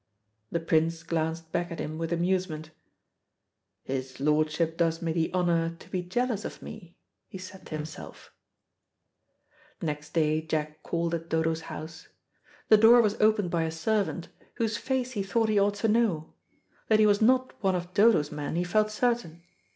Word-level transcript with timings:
The 0.51 0.59
Prince 0.59 1.03
glanced 1.03 1.51
back 1.51 1.69
at 1.71 1.77
him 1.79 1.99
with 1.99 2.11
amusement. 2.11 2.71
"His 3.83 4.19
lordship 4.19 4.75
does 4.75 4.99
me 4.99 5.11
the 5.11 5.31
honour 5.31 5.75
to 5.77 5.89
be 5.91 6.01
jealous 6.01 6.43
of 6.43 6.59
me," 6.59 6.97
he 7.27 7.37
said 7.37 7.67
to 7.67 7.75
himself. 7.75 8.33
Next 9.79 10.15
day 10.15 10.41
Jack 10.41 10.81
called 10.81 11.13
at 11.13 11.29
Dodo's 11.29 11.61
house. 11.69 12.07
The 12.69 12.77
door 12.77 12.99
was 12.99 13.21
opened 13.21 13.51
by 13.51 13.61
a 13.61 13.69
servant, 13.69 14.29
whose 14.55 14.75
face 14.75 15.11
he 15.11 15.21
thought 15.21 15.49
he 15.49 15.59
ought 15.59 15.75
to 15.75 15.87
know; 15.87 16.33
that 16.87 16.97
he 16.97 17.05
was 17.05 17.21
not 17.21 17.53
one 17.63 17.75
of 17.75 17.93
Dodo's 17.93 18.31
men 18.31 18.55
he 18.55 18.63
felt 18.63 18.89
certain. 18.89 19.43